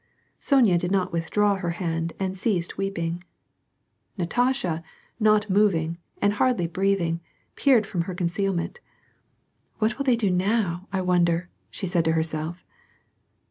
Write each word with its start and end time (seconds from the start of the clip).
Sonya 0.39 0.79
did 0.79 0.91
not 0.91 1.13
withdraw 1.13 1.57
her 1.57 1.69
hand 1.77 2.13
and 2.19 2.35
ceased 2.35 2.75
weeping. 2.75 3.23
Natasha, 4.17 4.81
not 5.19 5.47
moving, 5.47 5.99
and 6.19 6.33
hardly 6.33 6.65
breathing, 6.65 7.21
peered 7.55 7.85
from 7.85 8.05
^her 8.05 8.17
concealment." 8.17 8.79
What 9.77 9.99
will 9.99 10.03
they 10.05 10.15
do 10.15 10.31
now, 10.31 10.87
I 10.91 11.01
wonder," 11.01 11.49
she 11.69 11.85
said 11.85 12.03
to 12.05 12.13
herself. 12.13 12.65